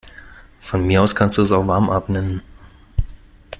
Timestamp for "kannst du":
1.13-1.43